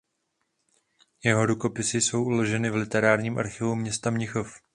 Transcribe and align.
Jeho 1.23 1.45
rukopisy 1.45 2.01
jsou 2.01 2.23
uloženy 2.23 2.69
v 2.69 2.75
literárním 2.75 3.37
archivu 3.37 3.75
města 3.75 4.09
Mnichov. 4.09 4.61